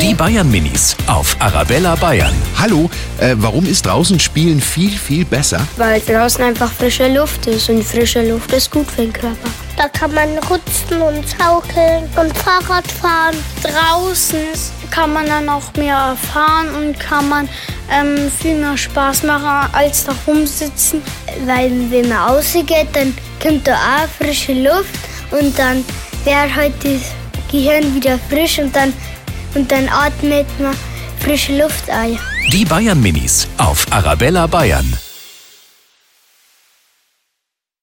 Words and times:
Die 0.00 0.14
Bayern 0.14 0.50
Minis 0.50 0.96
auf 1.06 1.36
Arabella 1.38 1.94
Bayern. 1.96 2.34
Hallo, 2.58 2.88
äh, 3.18 3.34
warum 3.36 3.66
ist 3.66 3.84
draußen 3.84 4.18
Spielen 4.18 4.58
viel, 4.58 4.90
viel 4.90 5.26
besser? 5.26 5.60
Weil 5.76 6.00
draußen 6.00 6.42
einfach 6.42 6.72
frische 6.72 7.08
Luft 7.08 7.46
ist 7.46 7.68
und 7.68 7.84
frische 7.84 8.26
Luft 8.26 8.52
ist 8.52 8.70
gut 8.70 8.90
für 8.90 9.02
den 9.02 9.12
Körper. 9.12 9.50
Da 9.76 9.88
kann 9.88 10.14
man 10.14 10.30
rutschen 10.38 11.02
und 11.02 11.24
schaukeln 11.28 12.04
und 12.16 12.36
Fahrrad 12.38 12.86
fahren. 12.90 13.36
Draußen 13.62 14.38
kann 14.90 15.12
man 15.12 15.26
dann 15.26 15.48
auch 15.48 15.72
mehr 15.76 15.96
erfahren 15.96 16.74
und 16.74 16.98
kann 16.98 17.28
man 17.28 17.48
ähm, 17.90 18.30
viel 18.40 18.56
mehr 18.56 18.76
Spaß 18.76 19.24
machen 19.24 19.68
als 19.72 20.04
da 20.04 20.14
rumsitzen. 20.26 21.02
Weil 21.46 21.70
wenn 21.90 22.08
man 22.08 22.18
rausgeht, 22.18 22.88
dann 22.94 23.14
kommt 23.42 23.66
da 23.66 23.74
auch 23.74 24.08
frische 24.24 24.54
Luft 24.54 24.98
und 25.30 25.58
dann 25.58 25.84
wäre 26.24 26.54
halt 26.54 26.74
das 26.82 27.21
Gehirn 27.52 27.94
wieder 27.94 28.18
frisch 28.28 28.58
und 28.58 28.74
dann, 28.74 28.92
und 29.54 29.70
dann 29.70 29.88
atmet 29.88 30.46
man 30.58 30.74
frische 31.20 31.56
Luft 31.56 31.88
ein. 31.88 32.18
Die 32.50 32.64
Bayern 32.64 33.00
Minis 33.00 33.46
auf 33.58 33.86
Arabella 33.90 34.46
Bayern. 34.46 34.92